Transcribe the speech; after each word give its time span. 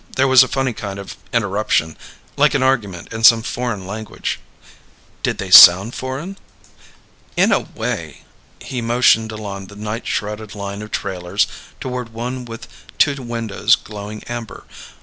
There 0.15 0.27
was 0.27 0.41
a 0.41 0.47
funny 0.47 0.73
kind 0.73 0.97
of 0.97 1.15
interruption 1.31 1.95
like 2.35 2.55
an 2.55 2.63
argument 2.63 3.13
in 3.13 3.23
some 3.23 3.43
foreign 3.43 3.85
language." 3.85 4.39
"Did 5.21 5.37
they 5.37 5.51
sound 5.51 5.93
foreign?" 5.93 6.39
"In 7.37 7.51
a 7.51 7.59
way." 7.59 8.23
He 8.59 8.81
motioned 8.81 9.31
along 9.31 9.67
the 9.67 9.75
night 9.75 10.07
shrouded 10.07 10.55
line 10.55 10.81
of 10.81 10.89
trailers 10.89 11.45
toward 11.79 12.15
one 12.15 12.45
with 12.45 12.67
two 12.97 13.13
windows 13.21 13.75
glowing 13.75 14.23
amber. 14.23 14.63